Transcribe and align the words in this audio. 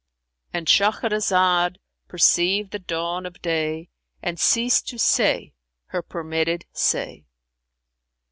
"—And 0.51 0.65
Shahrazad 0.65 1.75
perceived 2.07 2.71
the 2.71 2.79
dawn 2.79 3.27
of 3.27 3.39
day 3.39 3.89
and 4.23 4.39
ceased 4.39 4.87
to 4.87 4.97
say 4.97 5.53
her 5.89 6.01
permitted 6.01 6.65
say. 6.73 7.27